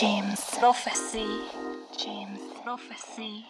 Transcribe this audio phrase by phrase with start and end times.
[0.00, 1.26] James Prophecy.
[2.02, 3.44] James Prophecy.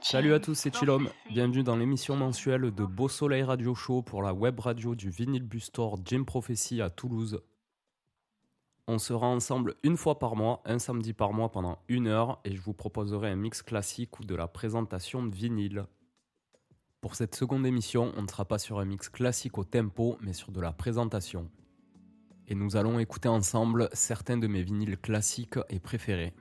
[0.00, 1.08] Salut à tous, c'est Chilom.
[1.28, 5.42] Bienvenue dans l'émission mensuelle de Beau Soleil Radio Show pour la web radio du Vinyl
[5.42, 7.42] Bustor Jim Prophecy à Toulouse.
[8.86, 12.54] On sera ensemble une fois par mois, un samedi par mois pendant une heure et
[12.54, 15.86] je vous proposerai un mix classique ou de la présentation de vinyle.
[17.00, 20.32] Pour cette seconde émission, on ne sera pas sur un mix classique au tempo mais
[20.32, 21.50] sur de la présentation.
[22.50, 26.32] Et nous allons écouter ensemble certains de mes vinyles classiques et préférés.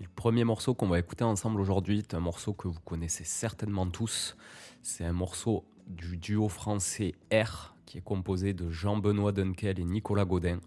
[0.00, 3.86] le premier morceau qu'on va écouter ensemble aujourd'hui est un morceau que vous connaissez certainement
[3.86, 4.36] tous.
[4.82, 10.24] C'est un morceau du duo français R qui est composé de Jean-Benoît Dunkel et Nicolas
[10.24, 10.58] Godin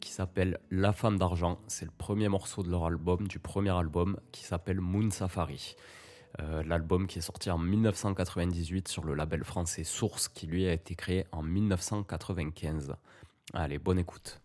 [0.00, 1.58] qui s'appelle La femme d'argent.
[1.68, 5.76] C'est le premier morceau de leur album, du premier album qui s'appelle Moon Safari.
[6.40, 10.72] Euh, l'album qui est sorti en 1998 sur le label français Source qui lui a
[10.72, 12.94] été créé en 1995.
[13.52, 14.40] Allez, bonne écoute.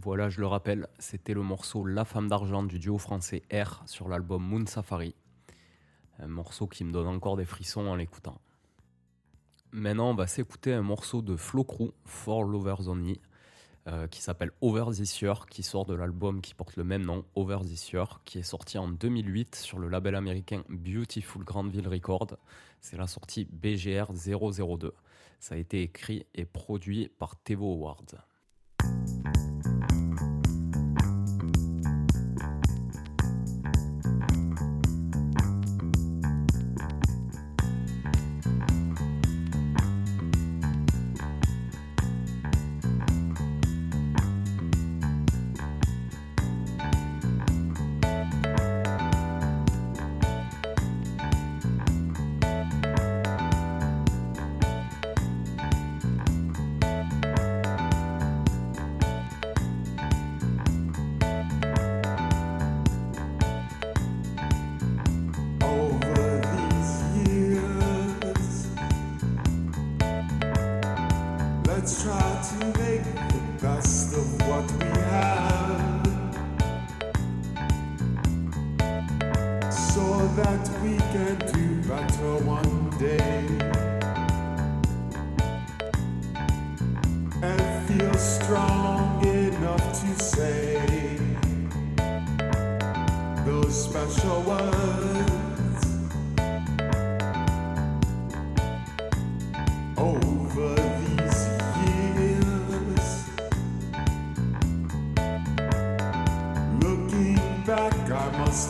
[0.00, 4.08] Voilà, je le rappelle, c'était le morceau La femme d'argent du duo français R sur
[4.08, 5.12] l'album Moon Safari.
[6.20, 8.40] Un morceau qui me donne encore des frissons en l'écoutant.
[9.72, 13.20] Maintenant, on va s'écouter un morceau de Flo Crew, For Lovers Only,
[13.88, 17.24] euh, qui s'appelle Over This Year, qui sort de l'album qui porte le même nom,
[17.34, 22.36] Over This Year, qui est sorti en 2008 sur le label américain Beautiful Grandville Record.
[22.80, 24.94] C'est la sortie BGR 002.
[25.40, 28.28] Ça a été écrit et produit par Tevo Awards.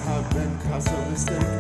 [0.09, 1.58] have been cast a.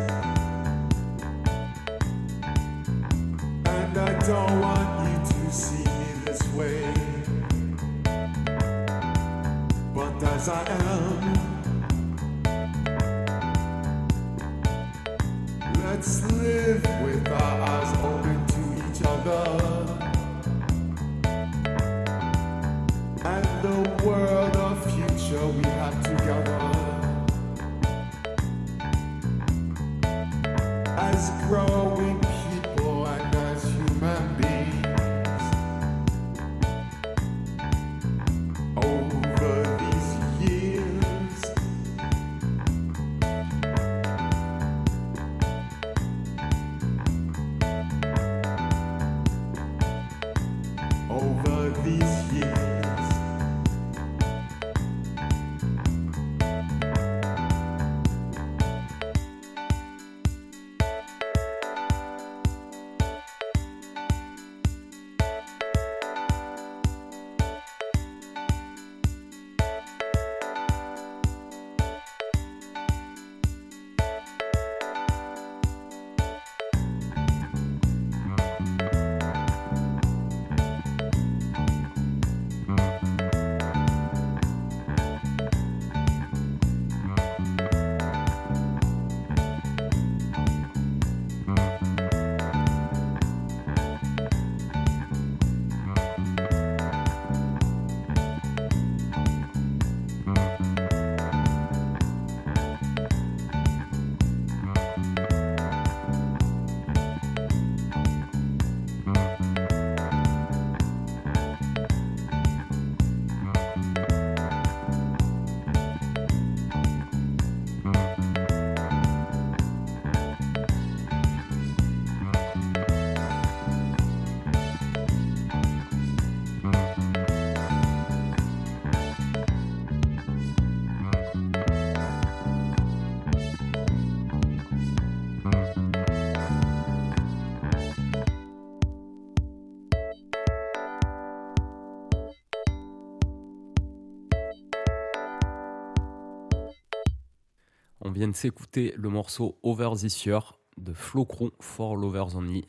[148.18, 152.64] vient de s'écouter le morceau Over This Year de Flo Crew for Lovers Only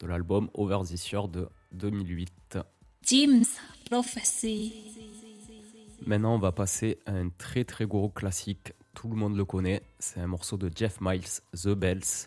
[0.00, 2.58] de l'album Over This Year de 2008.
[3.02, 3.44] James
[3.88, 4.74] Prophecy.
[6.04, 8.72] Maintenant, on va passer à un très très gros classique.
[8.94, 9.82] Tout le monde le connaît.
[10.00, 12.26] C'est un morceau de Jeff Miles, The Bells.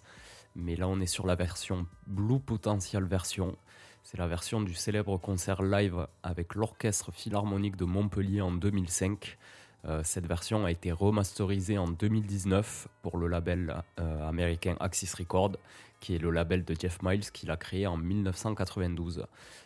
[0.56, 3.58] Mais là, on est sur la version Blue Potential version.
[4.04, 9.38] C'est la version du célèbre concert live avec l'Orchestre Philharmonique de Montpellier en 2005.
[9.86, 15.54] Euh, cette version a été remasterisée en 2019 pour le label euh, américain Axis Record,
[16.00, 19.26] qui est le label de Jeff Miles qu'il a créé en 1992.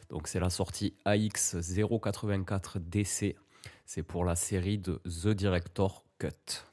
[0.10, 3.36] Donc c'est la sortie AX 084 DC.
[3.86, 6.66] C'est pour la série de The Director Cut.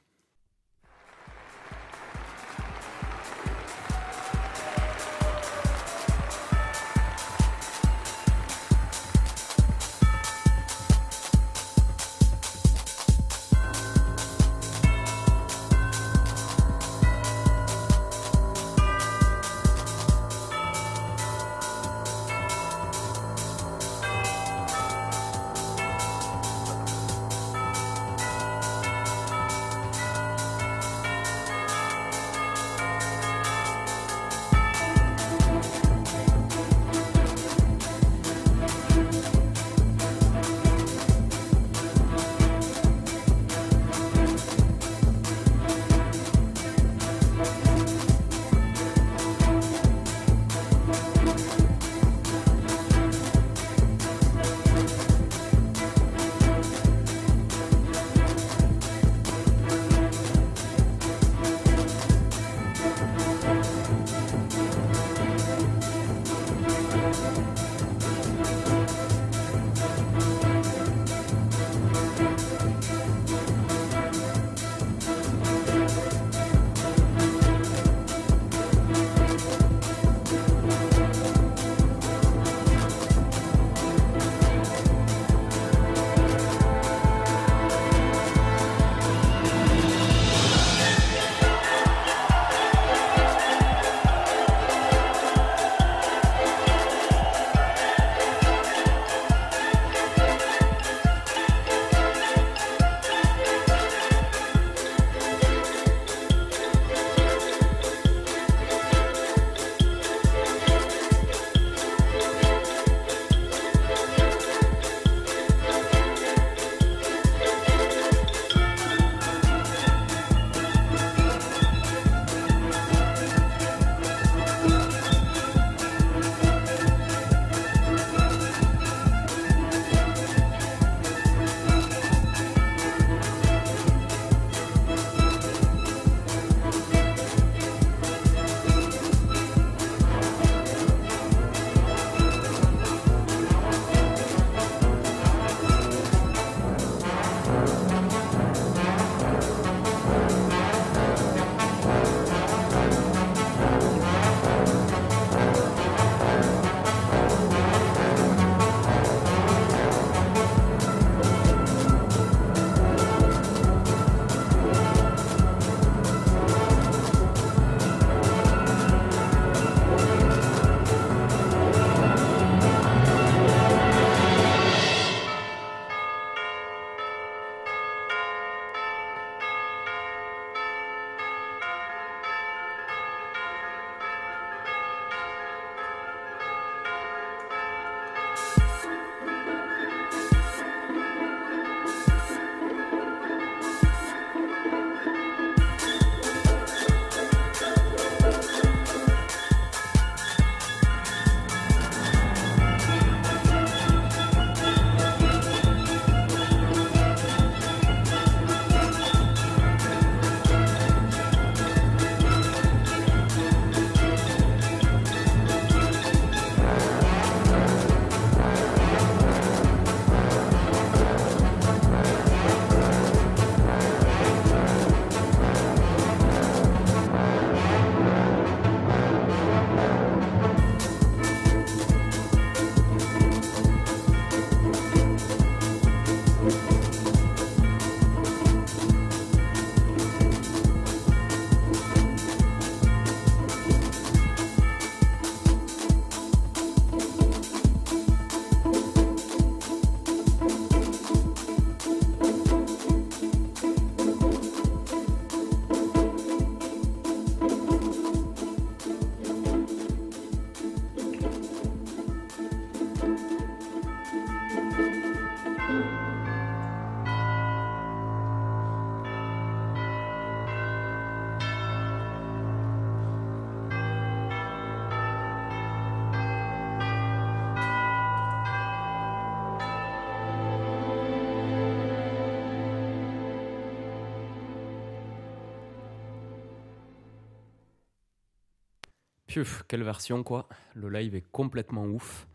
[289.68, 290.48] Quelle version quoi.
[290.74, 292.26] Le live est complètement ouf.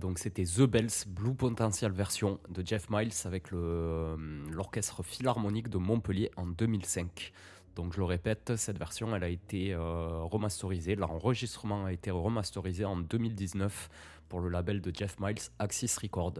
[0.00, 6.30] donc c'était The Bells Blue Potential version de Jeff Miles avec l'orchestre philharmonique de Montpellier
[6.36, 7.32] en 2005.
[7.76, 12.96] Donc je le répète, cette version elle a été remasterisée, l'enregistrement a été remasterisé en
[12.96, 13.88] 2019
[14.28, 16.34] pour le label de Jeff Miles Axis Record.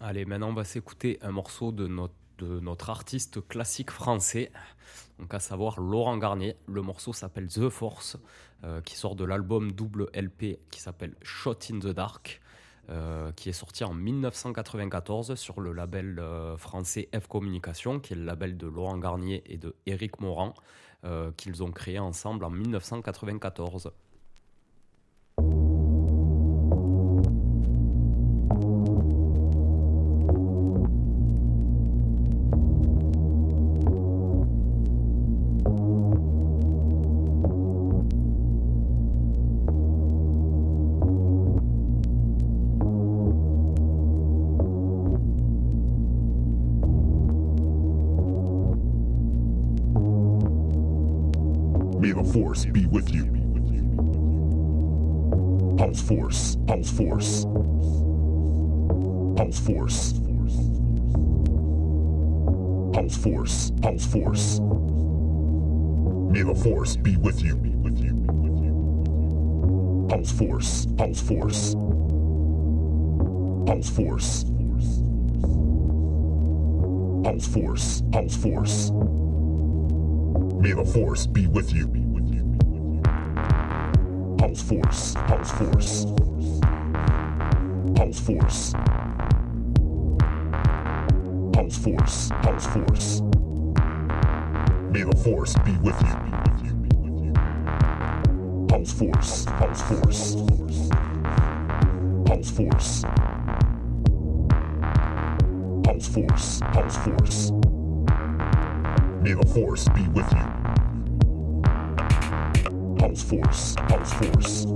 [0.00, 4.50] Allez, maintenant on va s'écouter un morceau de notre, de notre artiste classique français,
[5.18, 6.56] donc à savoir Laurent Garnier.
[6.66, 8.16] Le morceau s'appelle The Force,
[8.64, 12.40] euh, qui sort de l'album double LP qui s'appelle Shot in the Dark.
[12.90, 18.16] Euh, qui est sorti en 1994 sur le label euh, français F Communication, qui est
[18.16, 20.54] le label de Laurent Garnier et de Éric Morand,
[21.36, 23.92] qu'ils ont créé ensemble en 1994.
[52.32, 53.24] Force be with you.
[55.76, 57.44] Pulse force, pulse force.
[59.36, 60.12] Pulse force.
[62.92, 64.60] Pulse force, pulse force.
[66.30, 67.56] May the force be with you.
[70.08, 71.74] Pulse force, pulse force.
[73.66, 74.44] Pulse force.
[77.24, 78.90] Pulse force, pulse force.
[80.60, 81.87] May the force be with you.
[84.58, 86.04] Pulse force, pulse force.
[87.94, 88.74] Pulse force.
[91.52, 93.22] Pulse force, pulse force.
[94.90, 96.16] May the force be with you.
[98.66, 100.34] Pulse force, pulse force.
[102.26, 103.04] Pulse force.
[105.84, 107.52] Pulse force, pulse force.
[109.22, 110.46] May the force be with you.
[112.98, 113.97] Pulse force, pulse force.
[114.08, 114.66] Pulse force.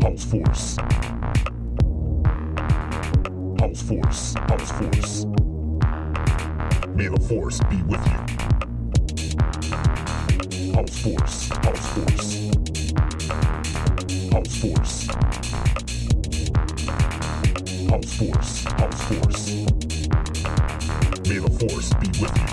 [0.00, 0.76] Pulse force,
[3.58, 4.34] pulse force.
[4.62, 5.24] House Force.
[6.94, 8.18] May the force be with you.
[10.72, 12.26] Pulse force, pulse force.
[14.30, 15.08] Pulse force.
[17.88, 19.42] Pulse force, pulse force.
[21.28, 22.51] May the force be with you.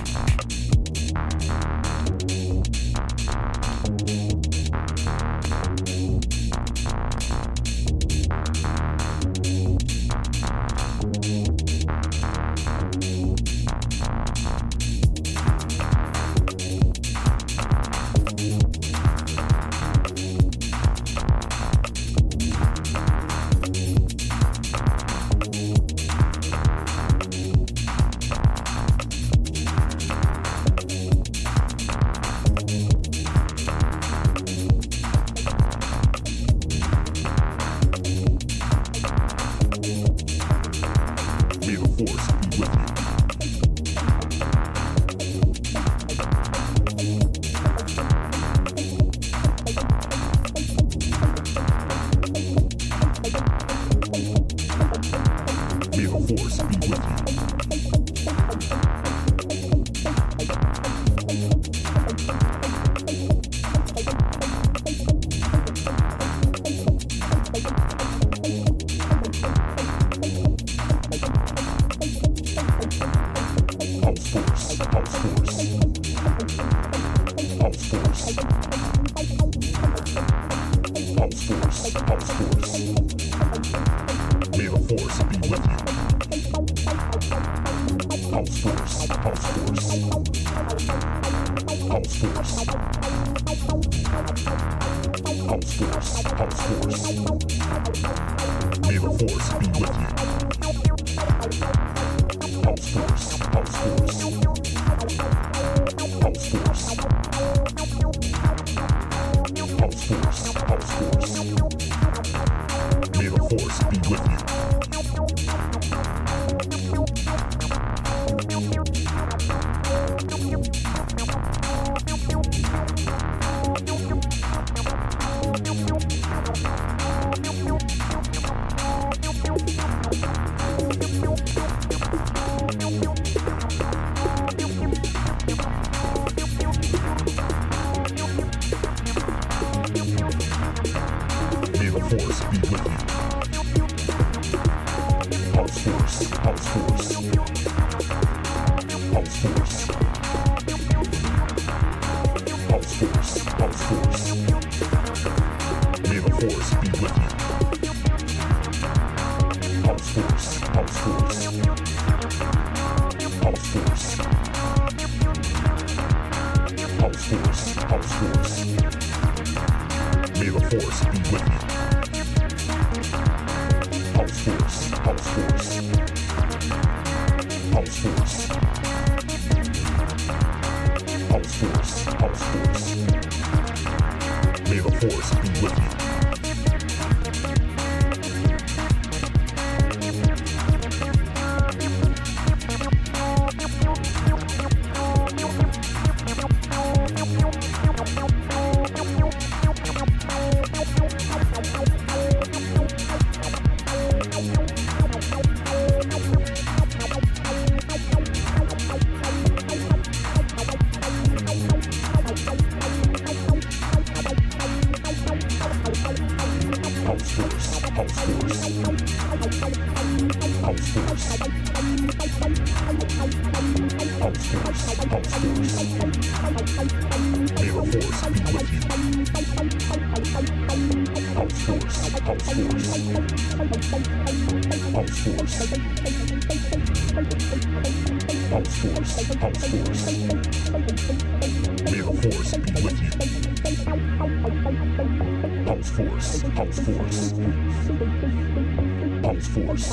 [249.40, 249.88] House force.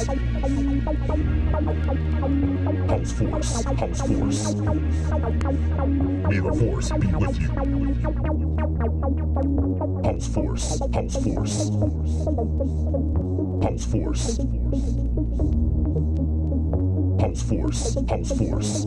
[2.89, 4.55] House force, house force.
[6.27, 7.49] May the force be with you.
[10.03, 11.57] House force, house force.
[13.63, 14.27] House force.
[17.21, 18.85] House force, house force.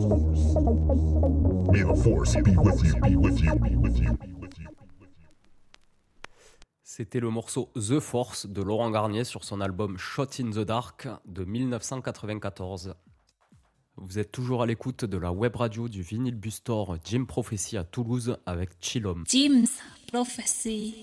[1.70, 4.29] May the force be with you, be with you, be with you, be with you.
[7.00, 11.08] C'était le morceau The Force de Laurent Garnier sur son album Shot in the Dark
[11.24, 12.94] de 1994.
[13.96, 17.84] Vous êtes toujours à l'écoute de la web radio du vinyle Bustor Jim Prophecy à
[17.84, 19.24] Toulouse avec Chillom.
[19.26, 19.78] Jim's
[20.12, 20.94] Prophecy.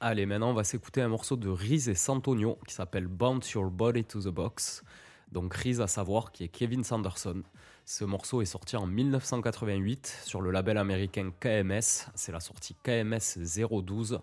[0.00, 3.70] Allez, maintenant on va s'écouter un morceau de Riz et Santonio qui s'appelle Bounce Your
[3.70, 4.82] Body to the Box.
[5.30, 7.42] Donc Riz à savoir qui est Kevin Sanderson.
[7.92, 12.08] Ce morceau est sorti en 1988 sur le label américain KMS.
[12.14, 14.20] C'est la sortie KMS 012.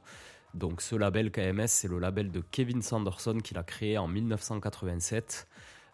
[0.54, 5.50] Donc ce label KMS, c'est le label de Kevin Sanderson qu'il a créé en 1987.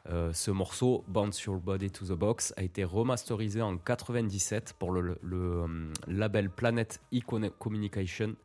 [0.07, 4.91] Euh, ce morceau, Bounce Your Body to the Box, a été remasterisé en 97 pour
[4.91, 8.35] le, euh, label Planet Icon Communication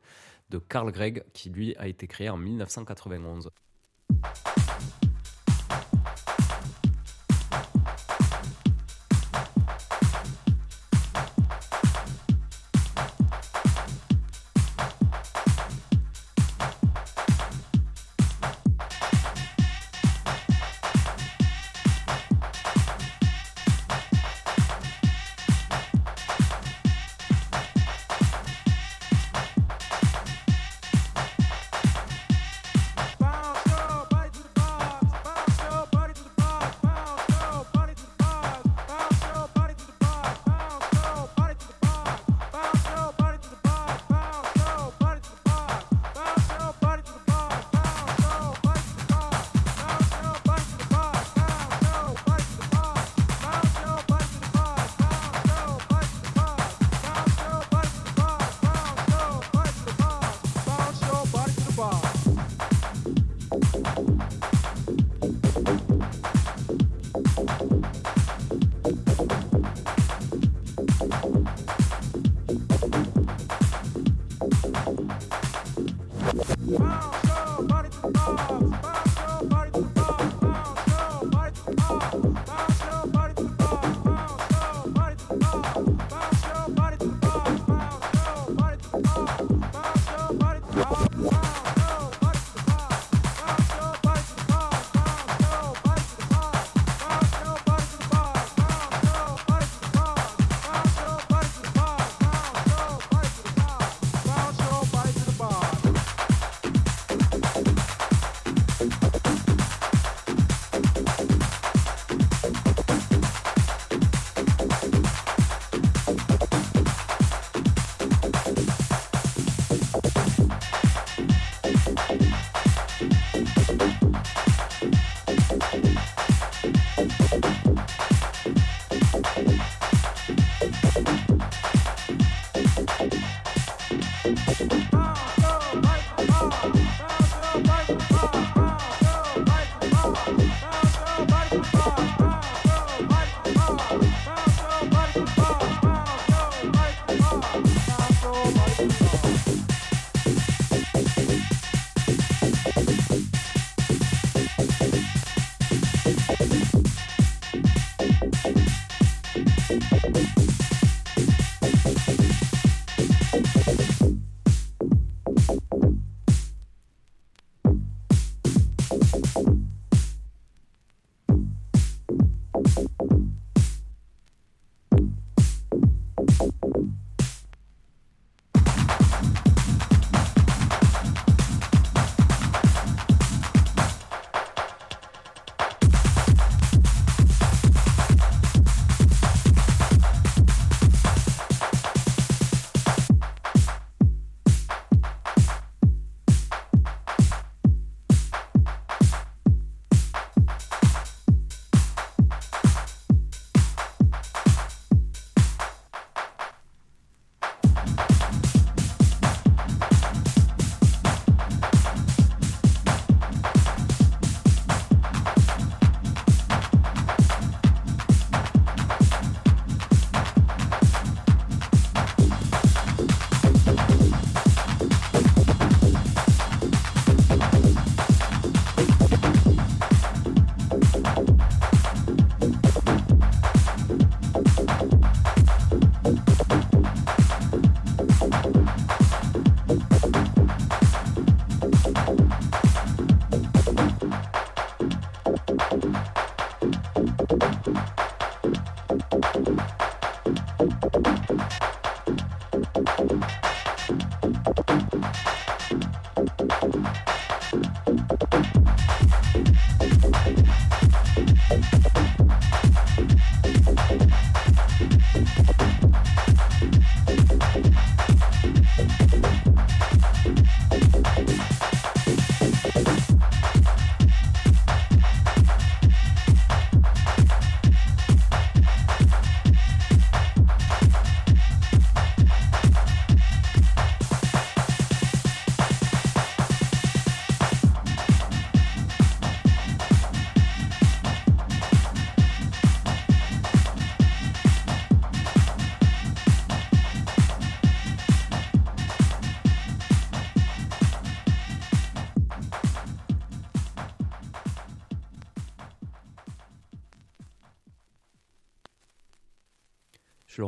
[0.48, 3.50] de Carl Gregg, qui lui a été créé en 1991.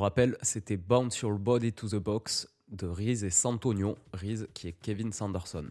[0.00, 3.98] Rappelle, c'était Bounce Your Body to the Box de Riz et Santonio.
[4.12, 5.70] Riz qui est Kevin Sanderson.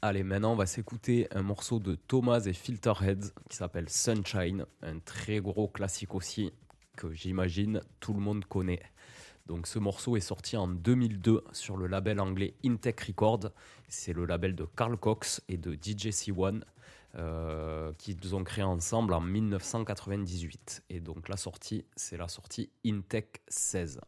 [0.00, 5.00] Allez, maintenant on va s'écouter un morceau de Thomas et Filterheads qui s'appelle Sunshine, un
[5.00, 6.52] très gros classique aussi
[6.96, 8.82] que j'imagine tout le monde connaît.
[9.46, 13.50] Donc ce morceau est sorti en 2002 sur le label anglais Intech Records.
[13.88, 16.60] C'est le label de Carl Cox et de DJ C1
[17.14, 20.84] euh, qu'ils ont créé ensemble en 1998.
[20.90, 24.00] Et donc la sortie, c'est la sortie Intech 16.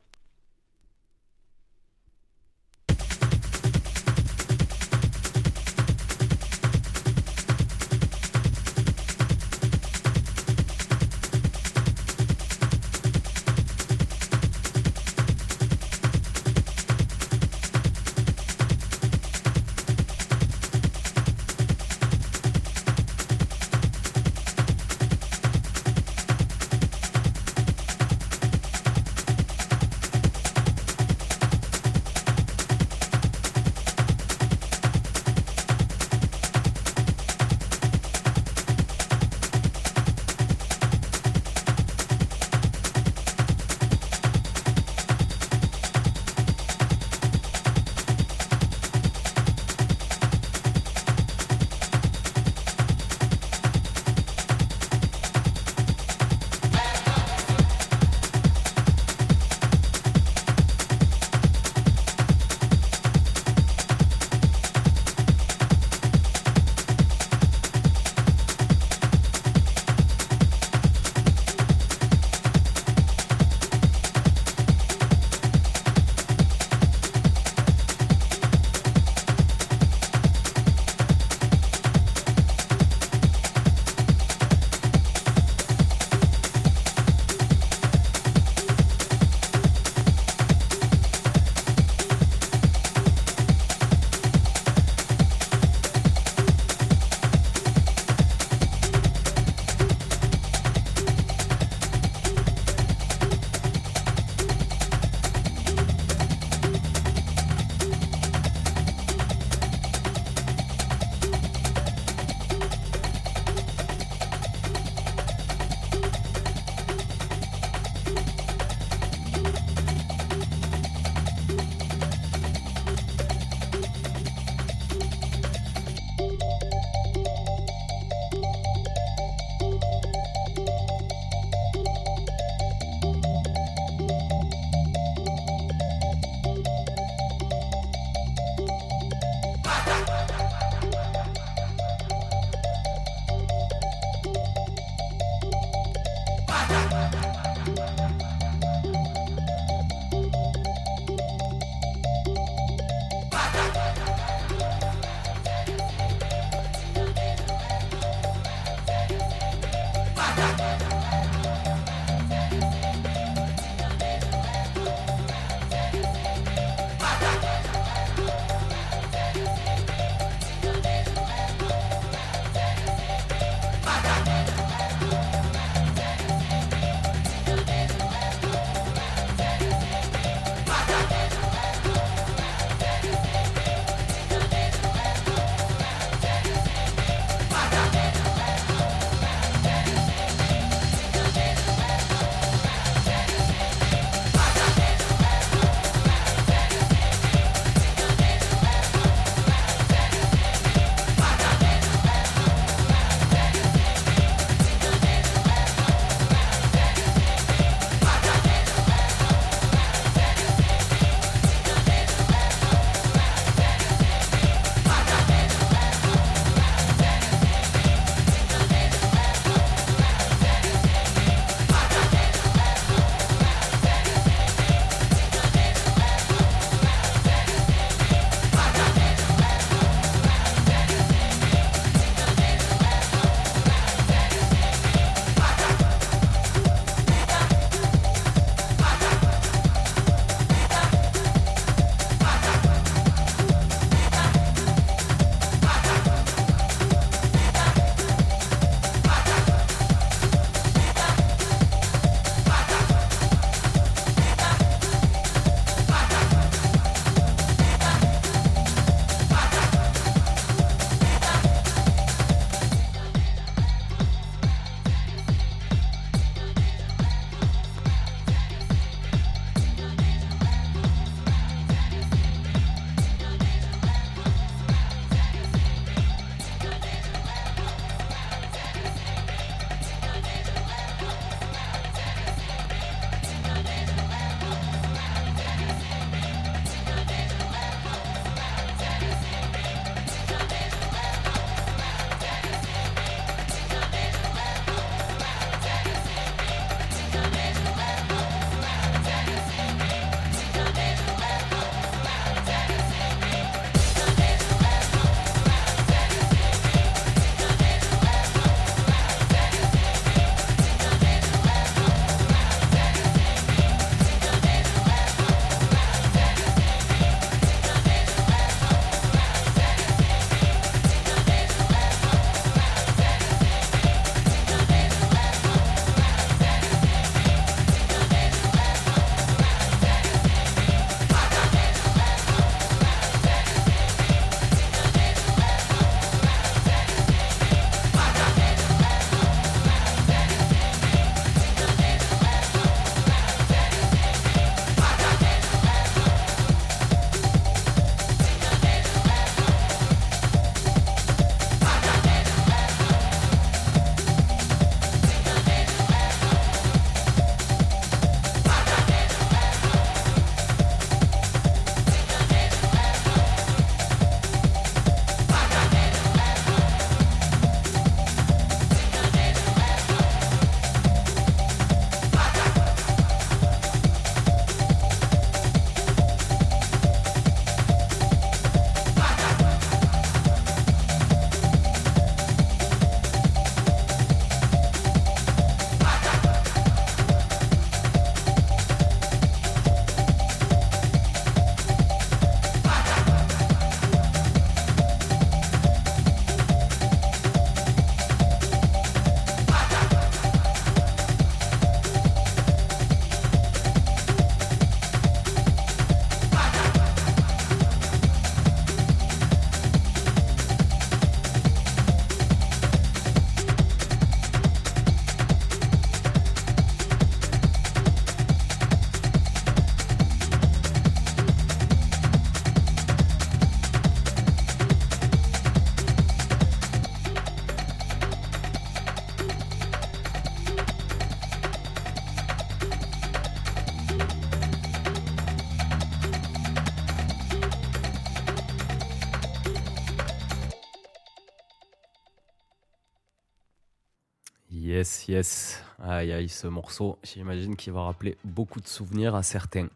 [445.10, 445.60] Yes.
[445.82, 449.66] Aïe, aïe, ce morceau, j'imagine qu'il va rappeler beaucoup de souvenirs à certains.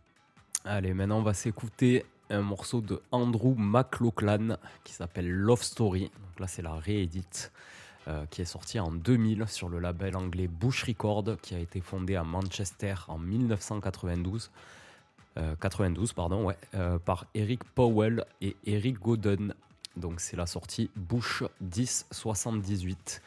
[0.65, 6.03] Allez, maintenant, on va s'écouter un morceau de Andrew McLaughlin qui s'appelle Love Story.
[6.03, 7.51] Donc là, c'est la réédite
[8.07, 11.81] euh, qui est sortie en 2000 sur le label anglais Bush Record qui a été
[11.81, 14.53] fondé à Manchester en 1992.
[15.61, 19.53] 92 euh, pardon, ouais, euh, par Eric Powell et Eric Godden.
[19.97, 23.21] Donc c'est la sortie Bush 1078.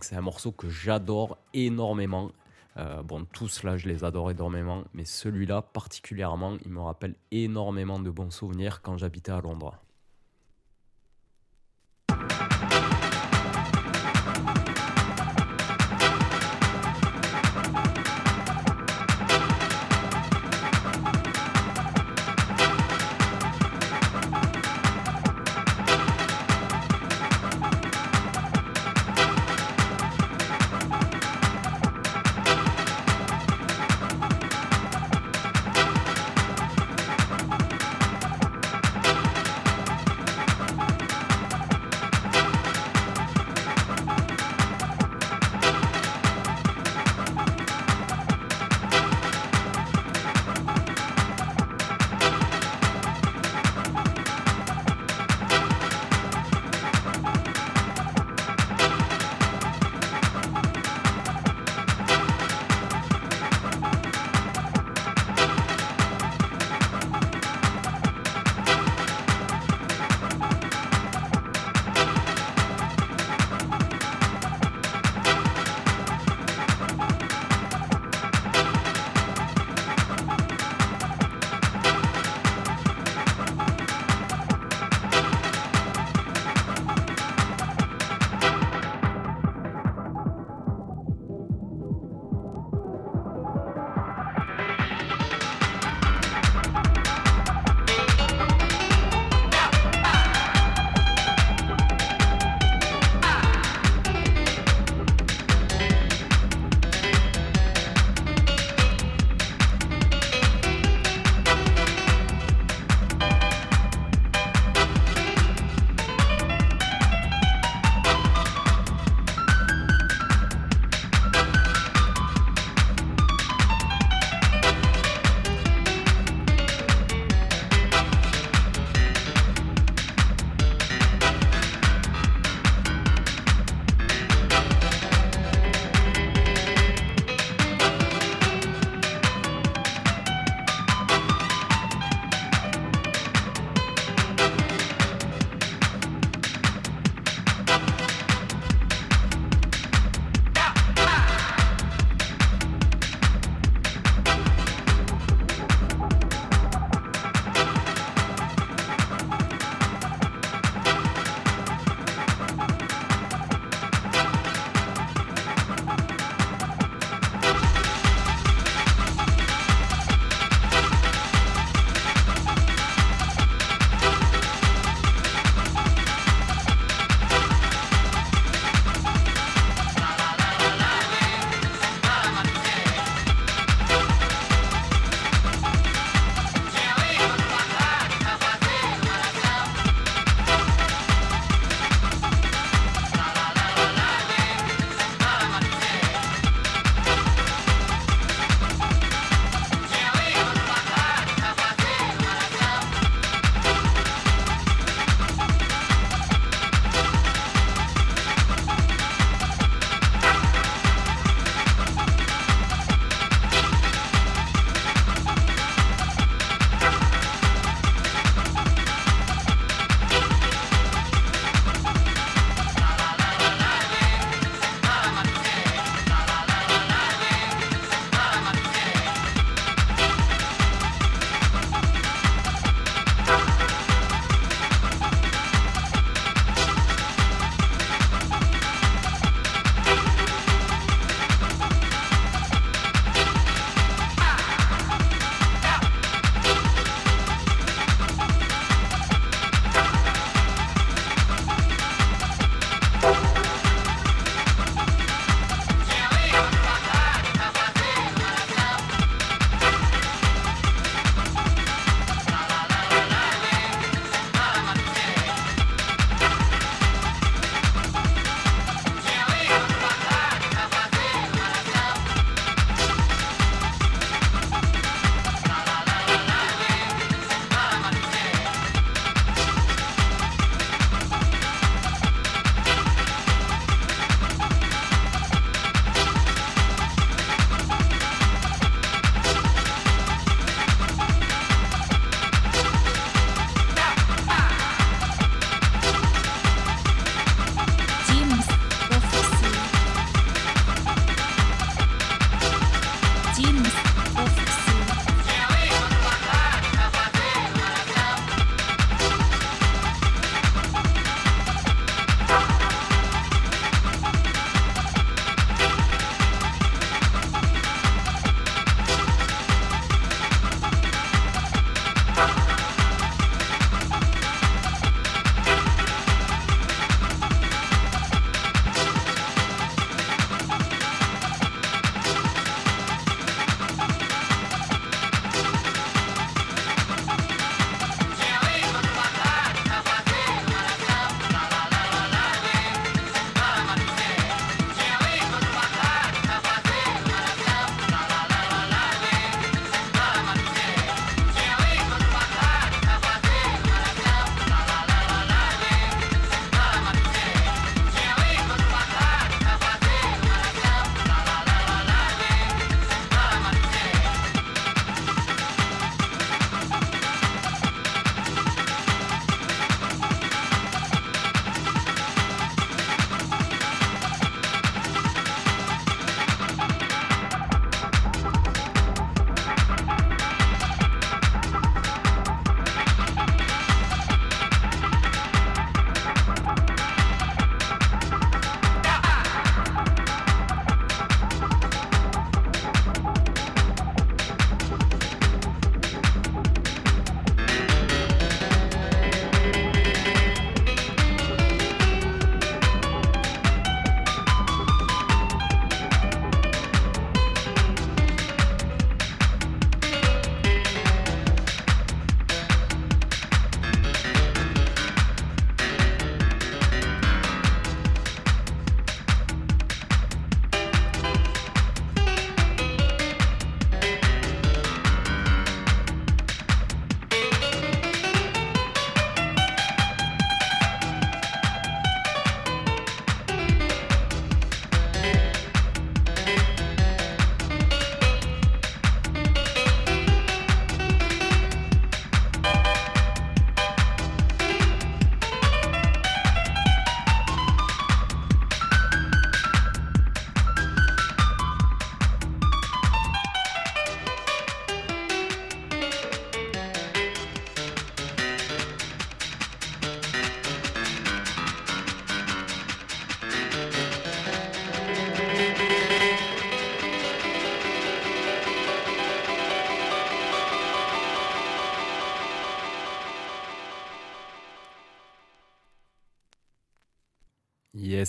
[0.00, 2.32] C'est un morceau que j'adore énormément.
[2.76, 8.00] Euh, bon, tous là, je les adore énormément, mais celui-là particulièrement, il me rappelle énormément
[8.00, 9.78] de bons souvenirs quand j'habitais à Londres.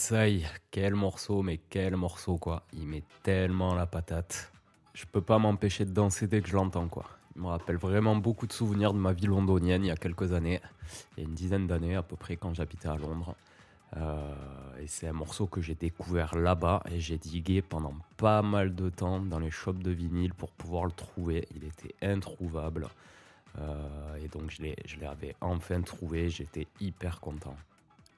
[0.06, 2.62] CSI, quel morceau, mais quel morceau quoi.
[2.74, 4.52] Il met tellement la patate.
[4.94, 7.06] Je peux pas m'empêcher de danser dès que je l'entends quoi.
[7.36, 10.32] Il me rappelle vraiment beaucoup de souvenirs de ma vie londonienne il y a quelques
[10.32, 10.62] années,
[11.18, 13.36] il y a une dizaine d'années à peu près quand j'habitais à Londres.
[13.98, 18.76] Euh, et c'est un morceau que j'ai découvert là-bas et j'ai digué pendant pas mal
[18.76, 21.48] de temps dans les shops de vinyle pour pouvoir le trouver.
[21.56, 22.90] Il était introuvable.
[23.58, 27.56] Euh, et donc je l'avais enfin trouvé, j'étais hyper content.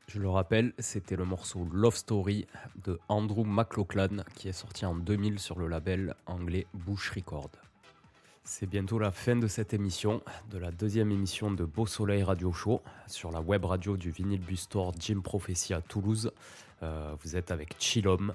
[0.07, 2.47] Je le rappelle, c'était le morceau Love Story
[2.85, 7.51] de Andrew McLaughlin qui est sorti en 2000 sur le label anglais Bush Record.
[8.45, 12.53] C'est bientôt la fin de cette émission, de la deuxième émission de Beau Soleil Radio
[12.53, 16.31] Show sur la web radio du Vinyl Bus Store Jim Prophecy à Toulouse.
[16.83, 18.33] Euh, vous êtes avec Chillom.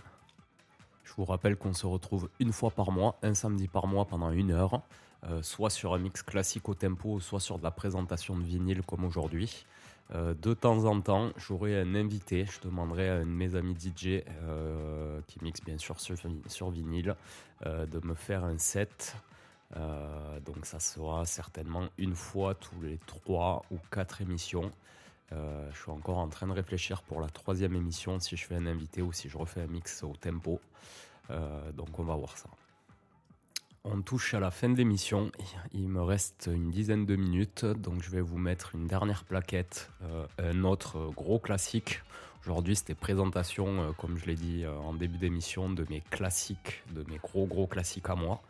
[1.05, 4.31] Je vous rappelle qu'on se retrouve une fois par mois, un samedi par mois pendant
[4.31, 4.83] une heure,
[5.25, 8.83] euh, soit sur un mix classique au tempo, soit sur de la présentation de vinyle
[8.83, 9.65] comme aujourd'hui.
[10.15, 12.45] Euh, de temps en temps, j'aurai un invité.
[12.47, 17.17] Je demanderai à un de mes amis DJ euh, qui mixe bien sûr sur, vinyle
[17.67, 19.17] euh, de me faire un set.
[20.45, 24.71] donc ça sera certainement une fois tous les trois ou quatre émissions.
[25.31, 28.67] je suis encore en train de réfléchir pour la troisième émission si je fais un
[28.67, 30.61] invité ou si je refais un mix au tempo.
[31.75, 32.51] donc on va voir ça.
[33.85, 35.33] On touche à la fin de l'émission.
[35.73, 39.91] Il me reste une dizaine de minutes, donc je vais vous mettre une dernière plaquette,
[40.05, 42.01] euh, un autre gros classique.
[42.45, 46.85] Aujourd'hui, c'était présentation, euh, comme je l'ai dit euh, en début d'émission, de mes classiques,
[46.95, 48.41] de mes gros gros classiques à moi.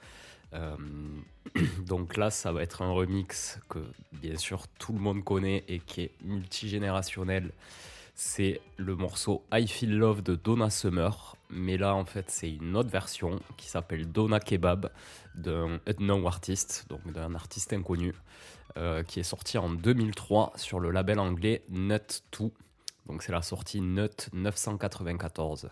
[1.86, 3.78] donc là, ça va être un remix que
[4.12, 7.52] bien sûr tout le monde connaît et qui est multigénérationnel
[8.14, 11.36] c'est le morceau I Feel Love de Donna Summer.
[11.50, 14.90] Mais là, en fait, c'est une autre version qui s'appelle Donna Kebab
[15.34, 18.14] d'un unknown artist, donc d'un artiste inconnu,
[18.76, 22.50] euh, qui est sorti en 2003 sur le label anglais Nut 2.
[23.06, 25.70] Donc c'est la sortie Nut 994.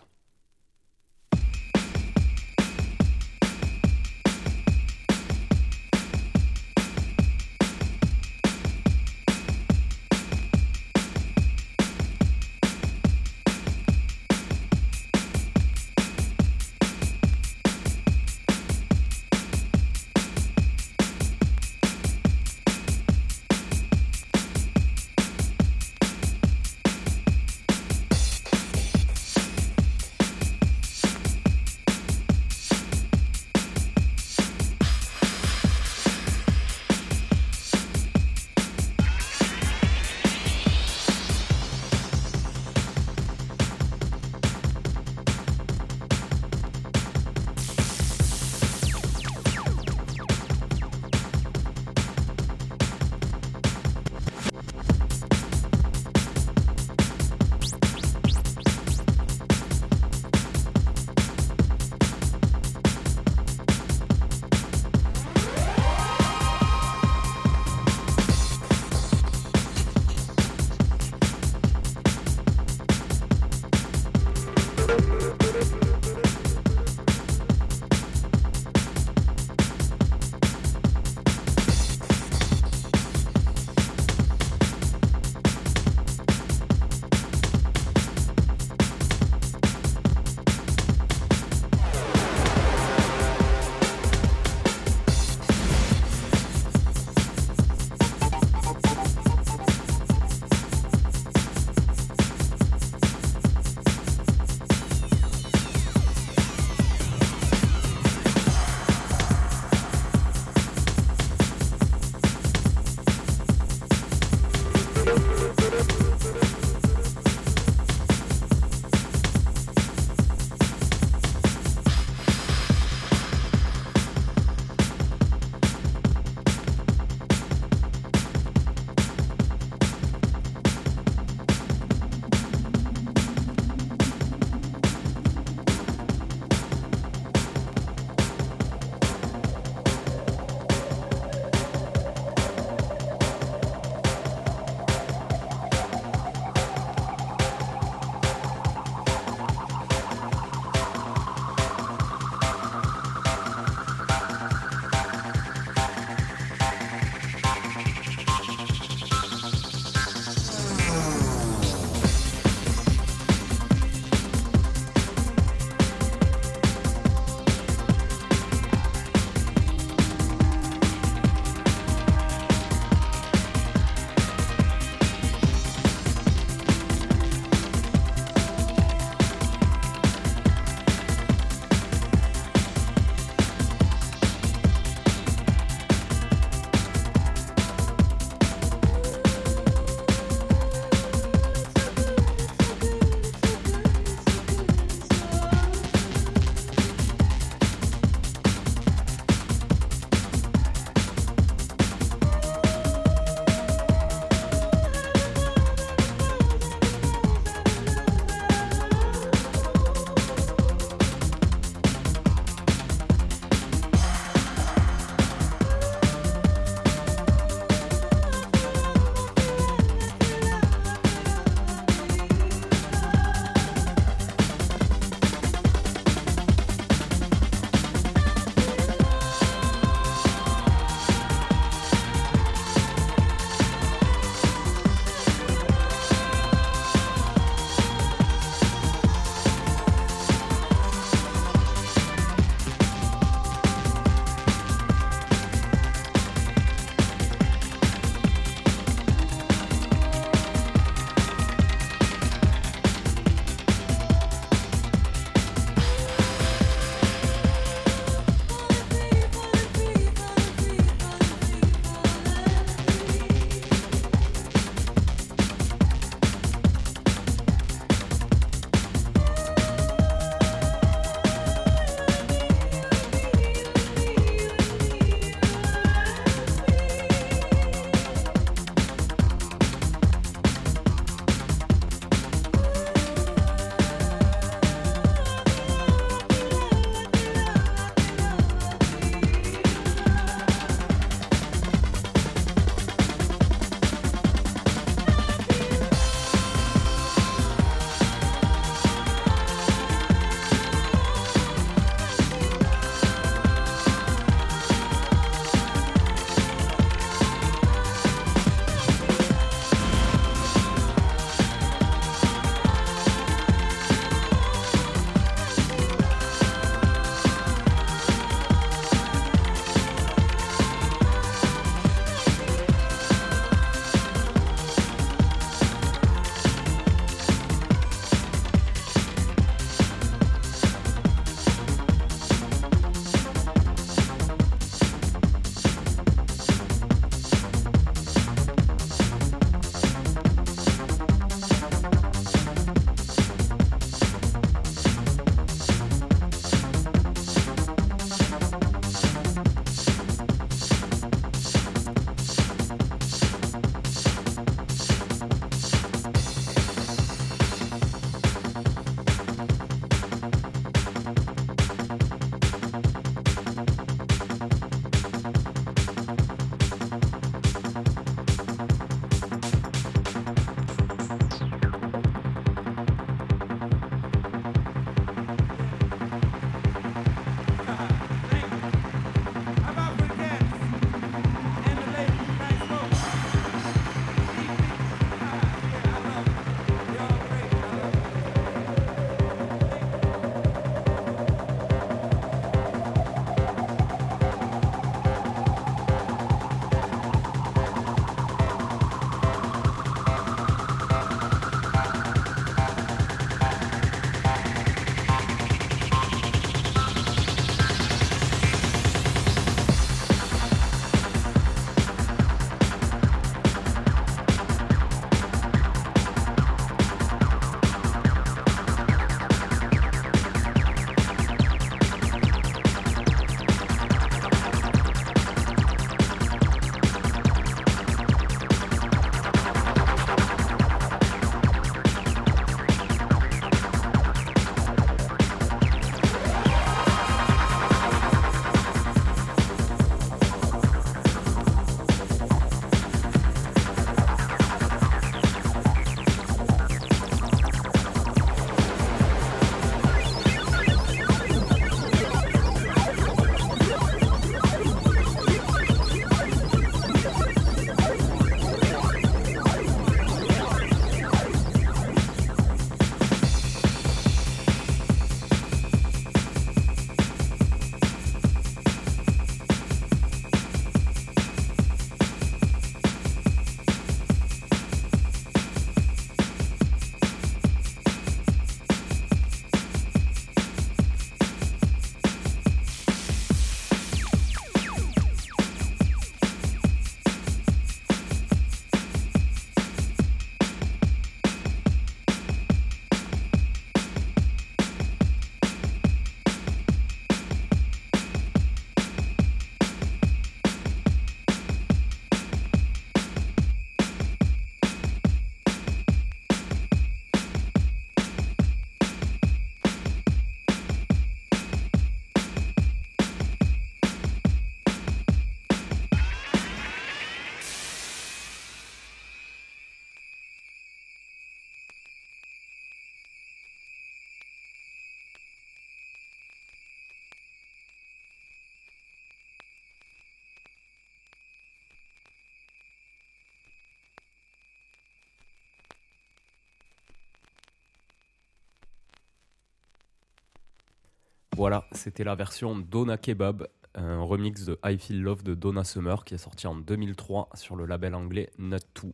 [541.37, 546.03] Voilà, c'était la version Donna Kebab, un remix de I Feel Love de Donna Summer
[546.03, 548.91] qui est sorti en 2003 sur le label anglais Nut2.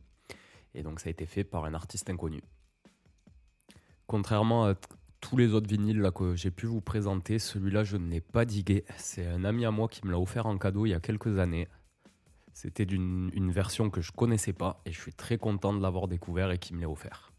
[0.76, 2.44] Et donc ça a été fait par un artiste inconnu.
[4.06, 4.76] Contrairement à
[5.20, 8.86] tous les autres vinyles que j'ai pu vous présenter, celui-là je ne l'ai pas digué.
[8.98, 11.40] C'est un ami à moi qui me l'a offert en cadeau il y a quelques
[11.40, 11.68] années.
[12.54, 16.52] C'était une version que je connaissais pas et je suis très content de l'avoir découvert
[16.52, 17.34] et qu'il me l'ait offert.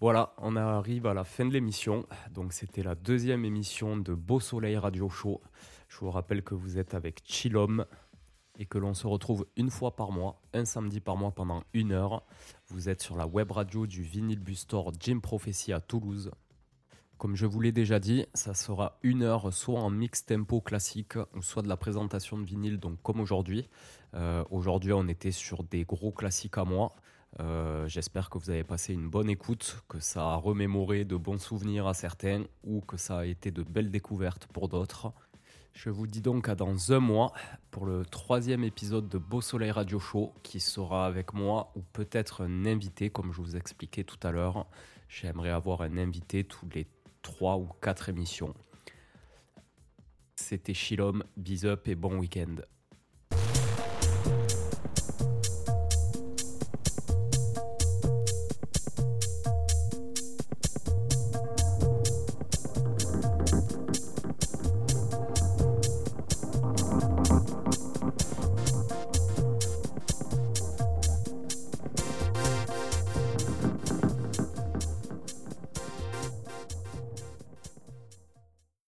[0.00, 2.06] Voilà, on arrive à la fin de l'émission.
[2.32, 5.42] Donc c'était la deuxième émission de Beau Soleil Radio Show.
[5.88, 7.84] Je vous rappelle que vous êtes avec Chillom
[8.58, 11.92] et que l'on se retrouve une fois par mois, un samedi par mois pendant une
[11.92, 12.24] heure.
[12.68, 16.30] Vous êtes sur la web radio du Vinyl Bus Store Jim Prophecy à Toulouse.
[17.18, 21.16] Comme je vous l'ai déjà dit, ça sera une heure soit en mix tempo classique,
[21.36, 23.68] ou soit de la présentation de vinyle, donc comme aujourd'hui.
[24.14, 26.94] Euh, aujourd'hui, on était sur des gros classiques à moi.
[27.38, 31.40] Euh, J'espère que vous avez passé une bonne écoute, que ça a remémoré de bons
[31.40, 35.12] souvenirs à certains, ou que ça a été de belles découvertes pour d'autres.
[35.72, 37.32] Je vous dis donc à dans un mois
[37.70, 42.42] pour le troisième épisode de Beau Soleil Radio Show qui sera avec moi ou peut-être
[42.42, 44.66] un invité comme je vous expliquais tout à l'heure.
[45.08, 46.88] J'aimerais avoir un invité tous les
[47.22, 48.54] trois ou quatre émissions.
[50.34, 52.56] C'était Shilom, bis up et bon week-end.